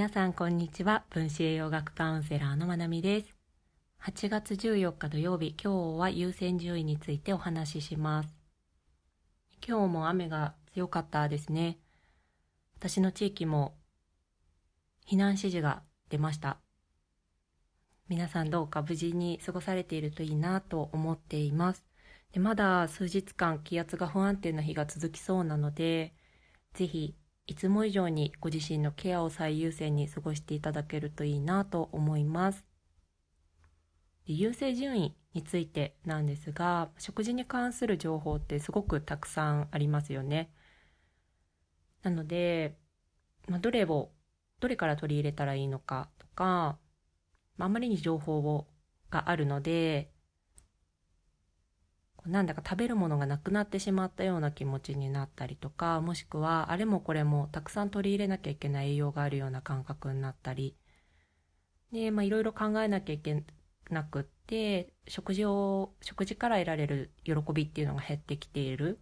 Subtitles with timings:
[0.00, 1.04] 皆さんこんにちは。
[1.10, 3.34] 分子栄養学カウンセラーのまなみです。
[4.02, 8.34] 8月14日土曜日今日は優先順位についてお話しします。
[9.62, 11.76] 今日も雨が強かったですね。
[12.78, 13.74] 私の地域も
[15.06, 16.56] 避難指示が出ました。
[18.08, 21.84] 皆さんどうか無事に過ごされているといいなと思っています。
[22.32, 26.14] でまだ数日間気圧が不安定な日が続きそうなので
[26.72, 27.14] ぜひ
[27.50, 32.64] いつも以上にご自身のケアを最優先に過ごしていただけるといいなと思います。
[34.24, 40.52] で優勢順位についてなんですが、食事に関する情報ってすごくたくさんありますよね。
[42.04, 42.78] なので、
[43.48, 44.12] まあ、どれを、
[44.60, 46.78] どれから取り入れたらいいのかとか、
[47.56, 48.68] まあ、あまりに情報を
[49.10, 50.12] があるので、
[52.26, 60.76] なんだか食べるものがなくなってしまったような気持ちになったりとかもしくはあれもこれもたくさん取り入れなきゃいけない栄養があるような感覚になったり
[61.92, 63.42] でまあいろいろ考えなきゃいけ
[63.90, 69.00] なくって食事を食事から得られる喜びっていうのが減ってきている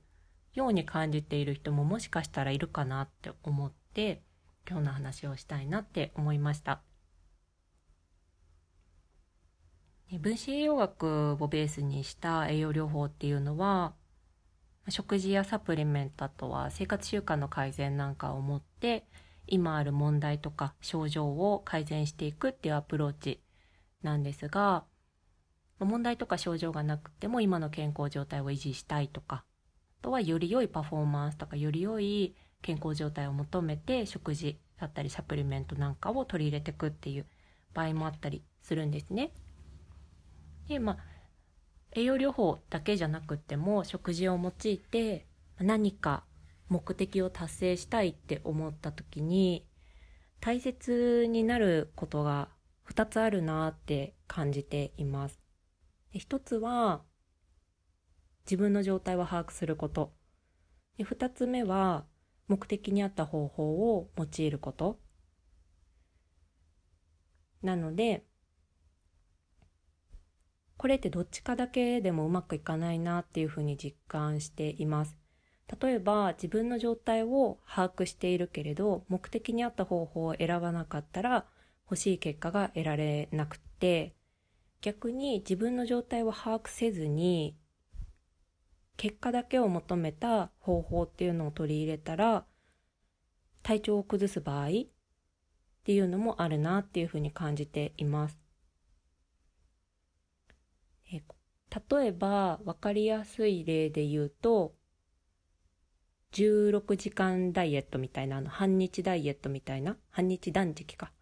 [0.55, 4.23] ように感じている人ももしかしたらいるかなって思って
[4.69, 6.83] 今日の話をしたいなって思いました。
[10.17, 13.93] 分子栄養学をベースにした栄養療法っていうのは
[14.89, 19.05] 食事やサプリメントあとは生活習慣の改善なんかをもって
[19.47, 23.43] 今ある問題とか症状を改善していくっていうアプローチ
[24.03, 24.85] なんですが
[25.79, 29.45] 問題とか症状がなくても今の健康状態を維持したいとか
[30.01, 37.27] あとはより良いパフォーマンスとかより良い健康状態を求めて食事だったりサプリメントなんかを取り入れていくっていう
[37.75, 39.33] 場合もあったりするんですね。
[40.69, 40.99] でまあ
[41.93, 45.27] 栄養療法だけじゃなくても食事を用いて
[45.59, 46.25] 何か
[46.69, 49.67] 目的を達成したいって思った時に
[50.41, 52.51] 大切になることが
[52.89, 55.41] 2つあるなって感じています。
[56.15, 57.03] 1つは
[58.45, 60.13] 自分の状態を把握すること。
[60.97, 62.05] で2つ目は
[62.47, 64.99] 目的に合った方法を用いること。
[67.63, 68.25] なので
[70.79, 75.19] これってどっちかだけでもうまくいかないなっていうふうに実感しています。
[75.83, 81.45] 例えば自分の状態を把握しているけれど目的に合った方法を選ばなかったら
[81.85, 84.15] 欲しい結果が得られなくて
[84.81, 87.55] 逆に自分の状態を把握せずに
[88.97, 92.47] 結果だけを求めた方法っていうのを取り入れたら
[93.63, 94.71] 体調を崩す場合っ
[95.85, 98.48] ていうのもあるなっていうふうに感じています。
[101.13, 101.23] え
[101.91, 104.75] 例えば分かりやすい例で言うと
[106.33, 111.13] 16時間ダイエットみたいなあの半日ダイエットみたいな半日断食か。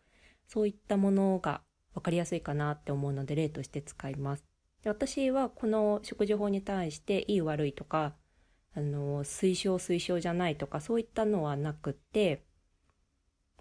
[0.49, 1.63] そういったものが
[1.95, 4.45] 分かりやすいかなって思うので例として使います。
[4.83, 8.15] で私はこの食事法に対していい悪いとか
[8.75, 12.45] あの推奨推奨じゃないとかそういったのはなくて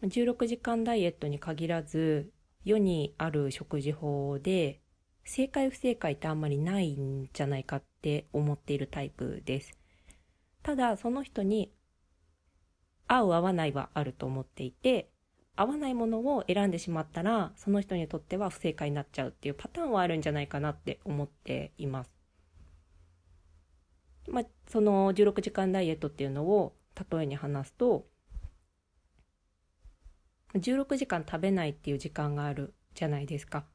[0.03, 2.31] 16時間ダイエットに限らず
[2.63, 4.81] 世にある食事法で
[5.25, 9.77] 正解不正解ってあんまりないんじゃないかって思っているタイプです。
[10.63, 11.71] ただその人に
[13.07, 15.09] 合う合わないはあると思っていて
[15.55, 22.11] 合わないものを選んでしまったらその人にとっては不正解になっちゃうっていうパターンはあるんじゃないかなって思っています。
[24.27, 26.75] まあ、その16時間ダイエットっていうのを
[27.11, 28.07] 例えに話すと
[30.55, 33.65] 16時間食べないっていう時間があるじゃないですか。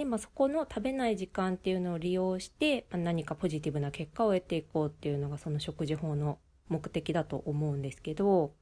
[0.00, 6.38] で、まあ、そこの食べない時間っていうのを利用して、まあ、何かポジティブな結果を得ていこうっていうのがその食事法の
[6.70, 8.54] 目的だと思うんですけど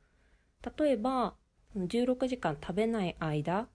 [0.76, 1.34] 例えば
[1.76, 3.68] 16時間食べない間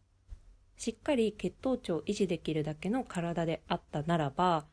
[0.76, 4.66] しっかり血糖値を維持できるだけの体であったならば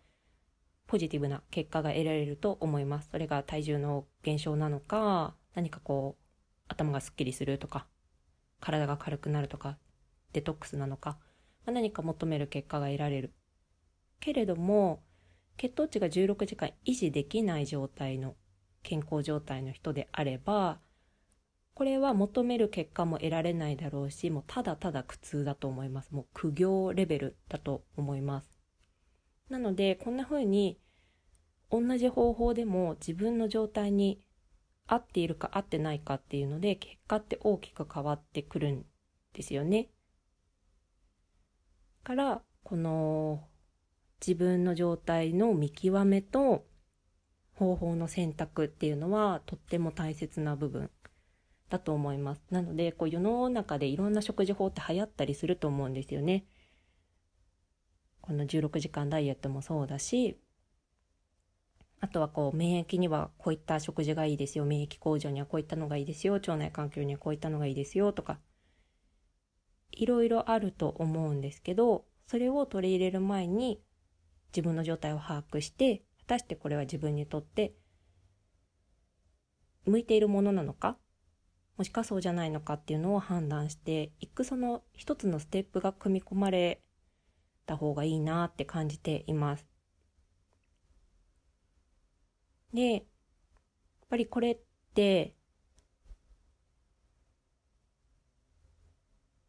[0.89, 3.11] ポジティブな結果が得られると思います。
[3.13, 6.23] それが体重の減少なのか何かこう
[6.67, 7.87] 頭がすっきりするとか
[8.59, 9.79] 体が軽くなるとか
[10.33, 11.19] デトックスなのか
[11.71, 13.33] 何か求める結果が得られる。
[14.21, 15.03] けれども、
[15.57, 18.35] 血糖値が16時間維持できない状態の
[18.83, 20.81] 健康状態の人であれば、
[21.75, 26.13] これは求める結果も得られないだろうし、もうただただ苦痛だと思います。
[26.13, 28.53] もう苦行レベルだと思います。
[29.49, 30.79] なので、こんな風に
[31.71, 34.21] 同じ方法でも自分の状態に
[34.87, 38.85] 合っているか合ってないかっていうので、結果って大きく変わってくるん
[39.33, 39.89] ですよね。
[42.11, 43.41] からこの
[44.21, 46.65] 自分の状態の見極めと
[47.55, 50.91] 方法の選択っていうのはとっても大切な部分
[51.69, 52.43] だと思います。
[52.51, 56.47] なので、こう世の中でいろんな食事法って流行ったりすると思うんですよね。
[58.23, 60.37] この16時間ダイエットもそうだし、
[62.01, 68.41] あとはこう免疫にはこういった食事がいいですよ、免疫向上にはこういったのがいいですよ、腸内環境にはこういったのがいいですよとか、
[70.01, 73.83] いろいろあると思うんですけど、それを取り入れる前に
[74.51, 77.75] 自分の状態を把握して、果たしてこれは自分にとって
[79.85, 80.97] 向いているものなのか
[81.77, 86.81] もしかそうじゃないのかっていうのを判断していくその一つのステップが組み込まれ
[87.67, 89.67] た方がいいなって感じています。
[92.73, 93.03] で、やっ
[94.09, 94.59] ぱりこれっ
[94.95, 95.35] て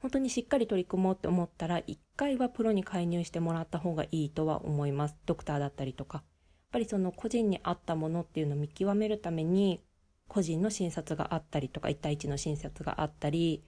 [0.02, 5.16] 本当にしっかり取り組もうって思ったら一回はプロに介入してもらった方がいいとは思います。
[5.28, 6.18] ドクターだったりとか。
[6.18, 6.26] やっ
[6.72, 9.84] ぱりその個人に合ったものっていうのを見極めるために
[10.28, 13.64] 個人の診察があったりとか、1対1の診察があったり、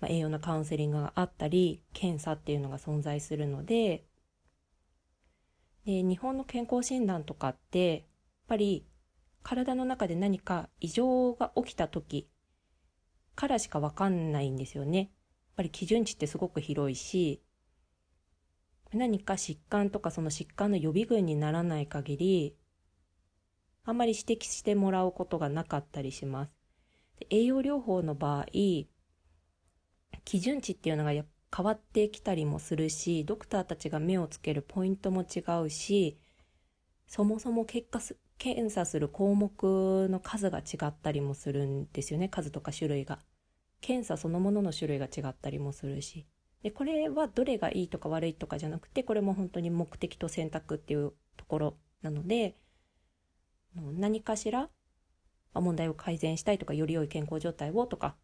[0.00, 4.04] まあ、栄養のカウンセリングがあったり、検査っていうのが存在するので、
[5.86, 8.02] で日本の健康診断とかって、やっ
[8.48, 8.86] ぱり
[9.42, 12.28] 体の中で何か異常が起きた時
[13.34, 15.10] からしかわかんないんですよね。
[15.58, 17.42] ぱり基準値ってすごく広いし、
[18.92, 22.56] 何か疾患とかその疾患の予備軍にならない限り、
[23.84, 26.52] あんまり指摘してもらうことがなかったりします。
[27.18, 28.46] で栄養療法の場合、
[30.24, 31.24] 基準値っていうのが変
[31.56, 36.20] わってきたりもするし、ドクターたちが目をつけるポイントも違うし、
[37.08, 38.00] そもそも結果、
[38.38, 43.18] 検査する項目の数が違ったりもするんですよね、数とか種類が。
[43.80, 46.26] 検査そのものの種類が違ったりもするし。
[46.62, 52.56] で、これはどれがいいとか悪いとかじゃなくて、これも本当に目的と選択っていうところなので、
[53.74, 54.68] 何かしら
[55.54, 58.16] 問題を改善したいとかより良い健康状態をとか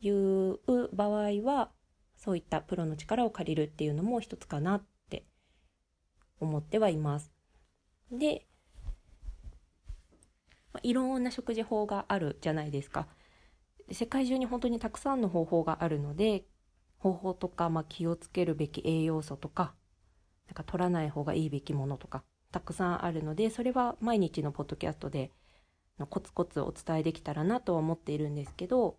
[0.00, 0.58] いう
[0.92, 1.70] 場合は
[2.16, 5.24] そういったプロの力を借りるっていうのも一つかなって
[6.40, 7.32] 思ってはいます。
[8.10, 8.46] で、
[10.82, 13.06] いろんな食事法があるじゃないですか。
[13.88, 16.44] で世界中に本当にたくさんの方法があるので
[16.98, 19.74] 方法とか、まあ、気をつけるべき栄養素とか
[20.46, 25.30] なんか取らない方がいいべきものとかたくさんあるのでそれは毎日のポッドキャストで
[25.98, 28.96] のコツコツお伝えできたらなとは思っているんですけど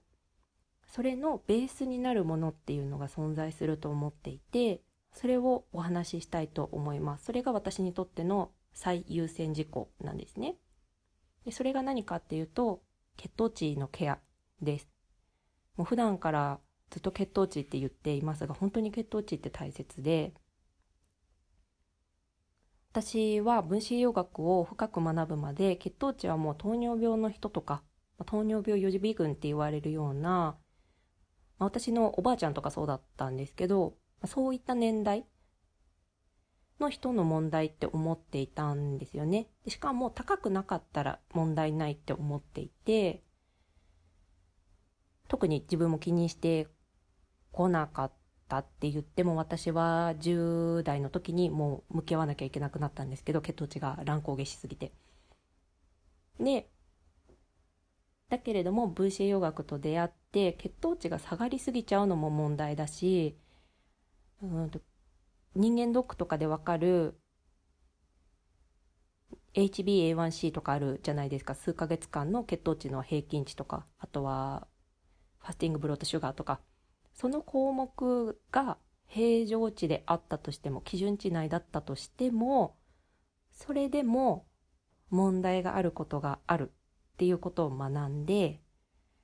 [0.85, 4.81] それのベースになるものっていうのが存在すると思っていて
[5.13, 7.25] それをお話ししたいと思います。
[7.25, 10.55] それが私にとっての最優先事項なんですね。
[11.45, 12.81] でそれが何かっていうと
[13.17, 14.19] 血糖値のケア。
[14.61, 14.89] です
[15.75, 16.59] もう普段から
[16.89, 20.33] ずっと血糖値って言っていますが本当に血糖値って大切で
[22.91, 27.83] 私は分子栄養学を深く学ぶまで血糖値はもう糖尿病の人とか
[28.25, 30.57] 糖尿病予備軍って言われるような
[31.59, 33.95] 私のおばあちゃんとかそうだったんですけど
[34.25, 35.25] そういった年代
[36.79, 39.47] の人の問題って思っていたんですよね。
[39.67, 43.21] しかも高くなかったら問題ないって思っていて
[45.29, 46.67] 特に自分も気にして
[47.51, 48.11] こなかっ
[48.49, 54.91] たって言っても私は10代の時にもう向き合わなきゃいけなくなったんですけど血糖値が乱高下しすぎて。
[56.39, 56.69] で
[58.29, 63.37] だけれども分子栄養学と出会って血糖値が下がりすぎちゃうのも問題だし
[64.41, 64.79] うんと
[65.55, 67.19] 人間ドックとかでわかる
[69.53, 74.67] HbA1c とかあるじゃないですか数ヶ月間の血糖値の平均値とかあとは
[75.49, 76.59] ファスティングブロードシュガーとか
[77.15, 78.77] その項目が
[79.07, 82.75] 平常値であったとしても基準値内だったとしても
[83.51, 84.45] それでも
[85.09, 86.71] 問題があることがある
[87.13, 88.61] っていうことを学んで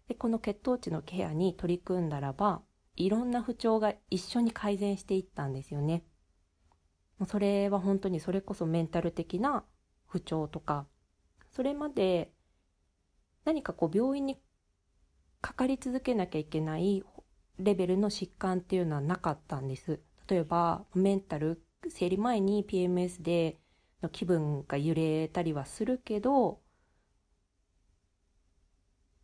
[0.08, 2.64] でこの血糖値のケアに取り組んだらば
[2.96, 6.04] いろんな不調が一緒に改善していったんですよね。
[7.28, 9.64] それは本当にそれこそメンタル的な
[10.08, 10.88] 不調とか
[11.52, 12.32] それまで
[13.46, 14.40] 何かこう病院に
[15.46, 17.04] かかり続けなきゃいけない
[17.60, 20.00] レベルの疾患っていうのはなかったんです。
[20.28, 23.60] 例えばメンタル生理前に PMS で
[24.02, 26.62] の気分が揺れたりはするけど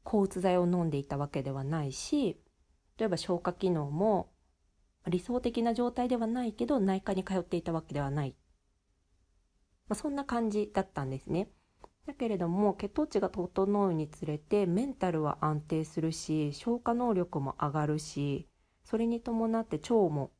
[0.04, 2.40] 抗うつ剤を飲んでいたわけではないし
[3.00, 4.30] 例えば消化機能も
[5.08, 8.36] 理想的な状態ではないけど内科に通っていたわけではない、
[9.88, 11.50] まあ、そんな感じだったんですね。
[12.08, 18.48] だけれども血糖値が整うにつれてメンタルは安定するし消化能力も上がるし
[18.84, 20.32] それに伴って腸も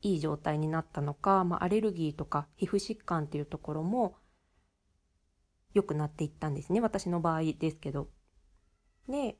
[0.00, 4.16] いい状態になったのか、まあ、アレルギーとか皮膚疾患っていうところも
[5.74, 8.08] 良くなっていったんですね私の場合ですけど。
[9.08, 9.38] で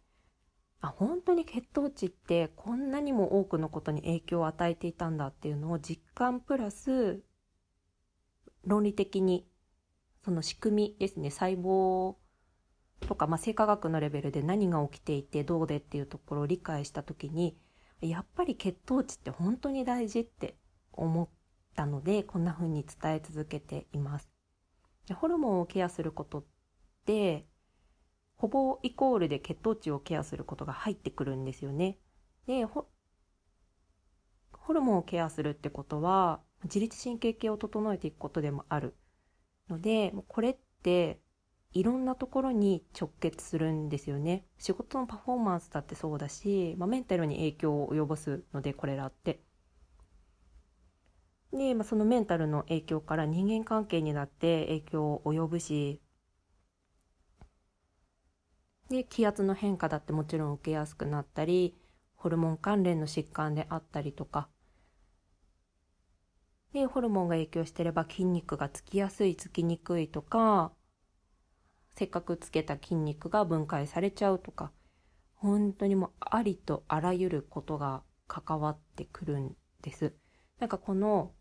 [0.80, 7.20] あ本当に血糖値ってこんなにも多くのことに影響を与えていたんだっていうのを実感プラス
[8.64, 9.46] 論理的に
[10.28, 12.16] その仕組みですね細胞
[13.00, 17.56] とか、まあ、生化学のレベルで何が起きていてどうでっていうところを理解した時に
[18.02, 20.58] やっぱり血糖値って本当に大事って
[20.92, 21.28] 思っ
[21.74, 24.28] たのでこんな風に伝え続けています。
[25.14, 26.44] ホルモンをケアすることっ
[27.06, 27.46] て
[28.36, 31.96] ほぼイコールで血糖値をケアすることが入ってくるんですよね。
[32.46, 32.84] でホ
[34.74, 38.94] ルモンをケアするってことは自律神経系を整えていくことでもある
[39.68, 41.20] のでこれって
[41.72, 44.44] いろんなところに直結するんですよね。
[44.58, 49.40] 仕事のパフォーマンスだってそうだし、まあ、メンタルに影響を及ぼすのでこれらって。
[51.52, 56.00] で、まあ、そのメンタルの影響から人間関係にだって影響を及ぶし
[58.90, 61.74] で気圧の変化だってもちろん受けやすくなったり
[62.16, 64.48] ホルモン関連の疾患であったりとか
[66.72, 70.72] でホルモンが影響してれば筋肉がつきやすいつきにくいとか
[71.96, 74.70] せっかくつけた筋肉が分解されちゃうとか
[75.34, 80.12] 本当にもうありとあらゆることが関わってくるんです。
[80.58, 81.32] なんかこの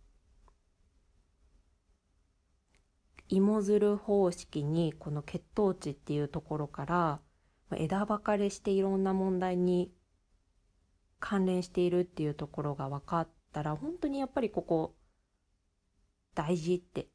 [3.30, 7.20] 芋づる方式にこの血糖値っていうところから
[7.76, 9.92] 枝分かれしていろんな問題に
[11.20, 14.96] 関連しているっていうところが分かったら本当にやっぱりここ
[16.38, 17.08] 大事って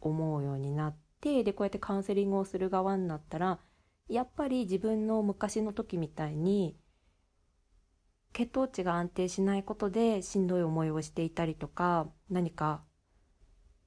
[0.00, 3.58] 思うようになってでこうやってカウンセリングをする側になったら
[4.08, 6.76] やっぱり自分の昔の時みたいに
[8.32, 12.84] 血糖値が安定しないことでしんどい思いをしていたりとか何か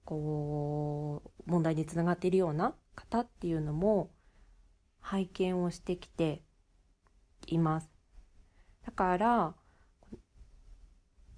[0.03, 4.11] こう問題につながっているような方っていうのも
[4.99, 6.43] 拝見をしてきて
[7.47, 7.89] います。
[8.85, 9.55] だから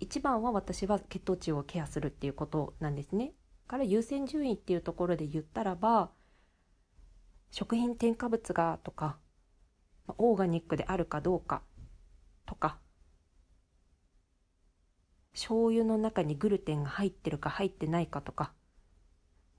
[0.03, 3.31] 一番は私は血糖値をケアするっていうことなんですね。
[3.67, 6.11] から優先順位っていうところで言ったらば
[7.51, 9.17] 食品添加物がとか
[10.17, 11.61] オーガニックであるかどうか
[12.45, 12.77] とか
[15.31, 18.51] 醤油の中にグルテンが入ってるか入ってないかとか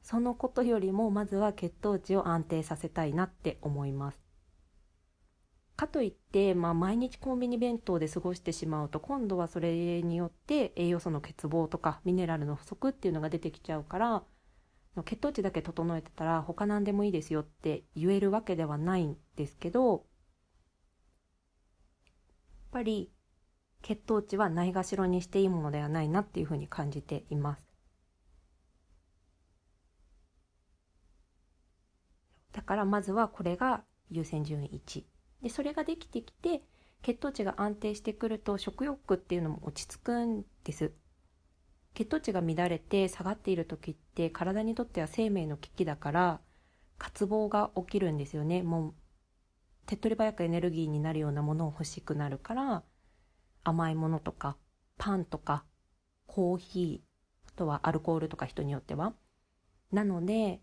[0.03, 4.24] そのことよりもまずは血糖値を安定させたいなって思います
[5.76, 14.23] かといって、まあ、毎日コンビニ弁当で過ごしてしまうと今度はそれによって栄養素の欠乏とかミネラルの不足っていうのが出てきちゃうから
[15.04, 20.02] 血糖値だけ整えてたら他何でもいいですよって言えるわけではないんですけどやっ
[22.71, 23.11] ぱり
[23.83, 27.64] 血糖値はないがしろにしていいものではないなっていうふうに感じています。
[32.52, 35.13] だからまずはこれが優先順位1。
[35.45, 36.63] でそれができてきて
[37.03, 40.91] 血糖値が安定してくると食欲っていうのも落ち着くんです。
[41.93, 46.41] 血糖値が乱れて下がっている時って体にとっては生命の危機だから
[46.97, 48.63] 渇望が起きるんですよね。
[48.63, 48.95] もう
[49.85, 52.83] 手っ取り早くエネルギーになるようなものを欲しくなるから
[53.65, 54.57] 甘いものとか
[54.97, 55.67] パンとか
[56.27, 59.13] コーヒーあとはアルコールとか人によっては。
[59.93, 60.63] なので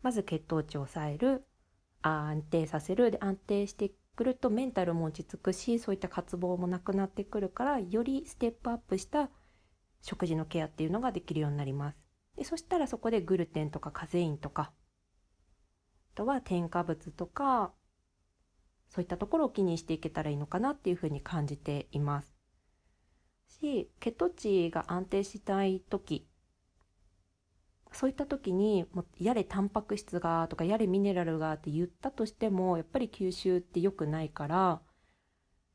[0.00, 1.44] まず血糖値を抑える。
[2.02, 3.10] 安定させる。
[3.10, 9.30] で安定してくるとメンタルも落ち着くしそういった渇望もなくなってくるからよりステップアップした
[10.02, 11.98] 食事のケアっていうのができるようになります。
[12.36, 14.72] でそしたらそこでグルテンとかカゼインとか
[16.14, 17.72] あとは添加物とか
[18.88, 22.34] そういったところを気にしていけたらいいのかなっていうふうに感じています。
[23.48, 26.27] し血糖値が安定したい時
[27.98, 34.80] そういった時にもやれタンパク質がとかやれミネラルがって言ったとしてもやっぱり吸収って良くないからやっ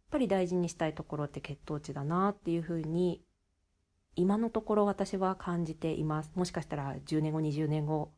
[0.09, 3.25] ぱり大事にしたいところって血糖値だなっていうふうに
[4.15, 6.31] 今のところ私は感じています。
[6.35, 8.13] もしかしたら10年後20年後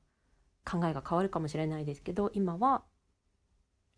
[0.70, 2.84] 考えが変わるかもしれないですけど今は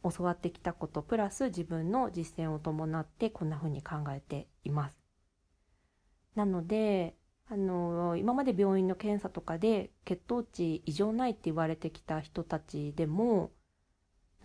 [0.03, 4.97] 教わってきたことプラス自分の実践を伴ってこんなふうに考えています。
[6.33, 7.17] なので
[7.49, 13.51] あの今まで病院の検査とかで血糖値異常ないって言われてきた人たちでも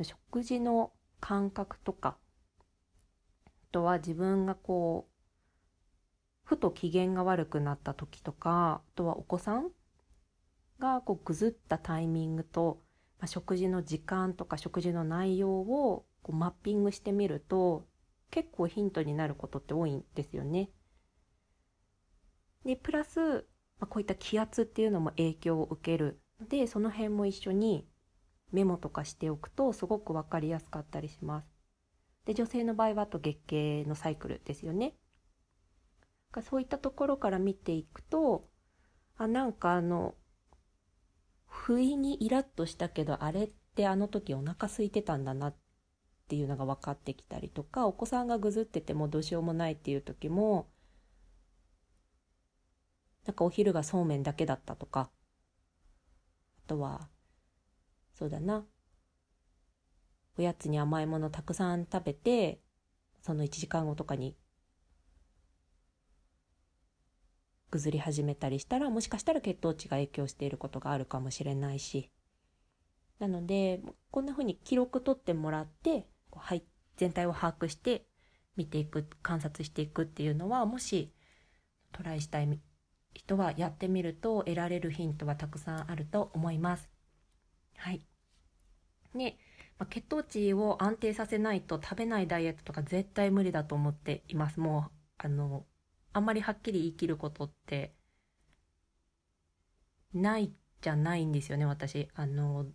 [0.00, 2.16] 食事の感覚とか
[3.46, 5.12] あとは自分がこう
[6.44, 9.70] ふと機嫌が悪くなった時とかあとはお子さん
[10.78, 12.82] がこうぐずったタイミングと、
[13.18, 17.86] まあ、食事の時間とか食事の内容をこうマッピングしてみると
[18.30, 20.70] 結構ヒントになることって多いんですよね。
[22.64, 23.20] でプラス、
[23.78, 27.86] まあ、こういった気圧っていうのも影響を受けるのでその辺も一緒に
[28.52, 31.48] メモとかしておくとすごく分かりやすかったりします。
[32.26, 34.94] で女性の場合はあと月経のサイクルですよね。
[36.42, 38.48] そういったところから見ていくと
[39.16, 40.14] あなんかあの
[41.46, 45.54] 不意にイラッとしたけどあれってあの時お腹空いてたんだなっ
[46.28, 50.71] ていうのが分かってきたりとかお子さんがぐずっててもどうしようもないっていう時も
[53.26, 55.10] なんかお昼がそうめんだけだったとか。
[56.64, 57.08] あとは
[58.14, 58.64] そうだな。
[60.38, 62.60] おやつに甘いものたくさん食べて
[63.20, 64.34] その1時間後とかに
[67.70, 72.10] ぐずり始めたりしたらもしかしたら血糖値が影響していることがあるかもしれないし。
[73.18, 76.64] なのでこんな風に記録取ってもらってはい
[76.96, 78.04] 全体を把握して
[78.56, 81.12] 見ていく観察していくっていうのはもし
[81.92, 82.46] トライしたい
[83.14, 86.90] 人はやってみると得られるヒントはたくさんあると思います。
[87.76, 88.06] はい。
[89.14, 89.38] ね、
[89.78, 94.60] まあ、血糖値を安定させないと食べないダイエットとか絶対無理だと思っています。
[94.60, 95.66] もう、あの、
[96.12, 97.94] あんまりはっきり言い切ることって
[100.14, 102.08] ないじゃないんですよね、私。
[102.14, 102.66] あの、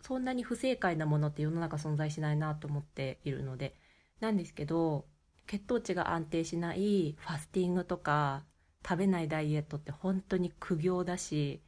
[0.00, 3.78] そんなに不正解なものって世の中存在しないなと思っているので。
[4.20, 5.06] なんですけど、
[5.46, 8.44] 血糖値が安定しないファスティングとか
[8.84, 11.62] 食べないダイエットって本当に苦行だし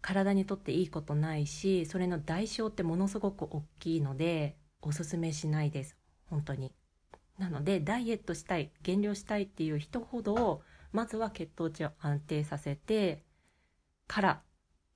[0.00, 5.96] 体にとっていいことないしそれの代償ってものすごく大きいのでおすすめしないです。
[6.30, 6.72] 本当に。
[7.38, 13.24] なのでダイエットしたい減量したいっていう人ほどまずは血糖値を安定させて
[14.06, 14.42] から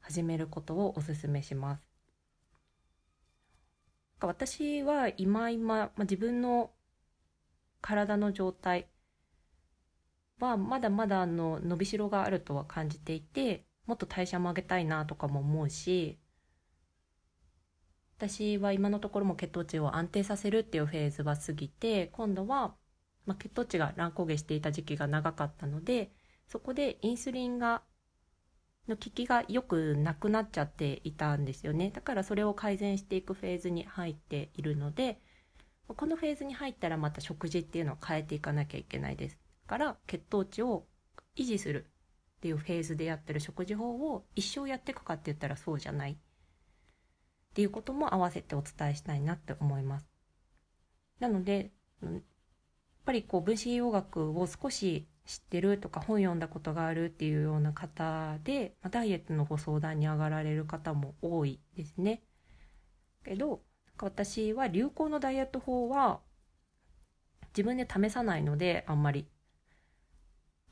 [0.00, 1.82] 始めることをおすすめします。
[4.20, 6.70] 私は今今、まあ、自分の
[7.80, 8.86] 体の状態
[10.40, 16.18] はまだまだあの伸びしろがあるとは感じていてもっと代謝も上げたいなとかも思うし
[18.16, 22.74] 私は今のところも血糖値を安定させるっていうフェーズは過ぎて今度は、
[23.26, 26.12] まあ、血糖値が乱高下していた時期が長かったので
[26.46, 27.82] そこでインスリンが
[28.88, 31.90] の効きがよくなくなっちゃっていたんですよね。
[31.90, 35.20] だからそれを改善していくフェーズに入っているので
[35.86, 39.41] このフェーズに入ったらまた食事っていうのを変えていかなきゃいけないです。
[39.72, 40.84] から血糖値を
[41.34, 41.86] 維持する
[42.36, 46.16] っていうフェーズでやってる食事法を一生やっていくかって言ったらそうじゃないっ
[47.54, 50.06] ていうことも合わせてお伝えしたいなって思います。
[51.20, 51.70] なので
[52.02, 52.12] やっ
[53.06, 62.22] ぱりこう分子栄養学を少し知ってるとか本読んだことがあるっていうような方で、まダイエットのご相談に上がられる方も多いですね。
[63.24, 63.62] けど
[63.98, 66.20] 私は流行のダイエット法は
[67.56, 69.31] 自分で試さないのであんまり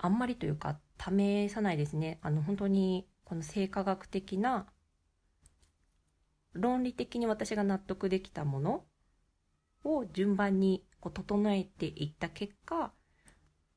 [0.03, 2.19] あんまりというか試さないですね。
[2.23, 4.67] あの本当にこの生化学的な
[6.53, 8.85] 論理的に私が納得できたもの
[9.85, 12.93] を順番にこう整えていった結果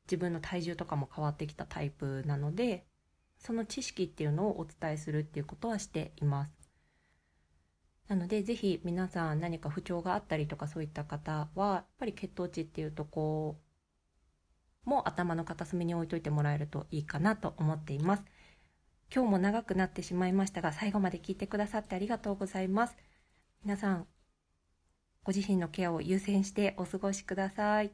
[0.06, 2.86] 自分の体重とかも変わってきたタイプなので
[3.38, 6.54] その知識っていうのをお伝えするっていうことはしています。
[8.08, 13.63] なのでぜひ皆さん何か不調があったりとかそういった方はやっぱり血糖値っていうとこう
[14.86, 18.24] も頭の片隅に置いといてもらえるといいかなと思っています。
[19.14, 22.96] 今日も長くなってしまいましたが、最後まで聞いてくださってありがとうございます。
[23.64, 24.08] 皆さん、
[25.24, 27.92] ご自身のケアを優先してお過ごしください。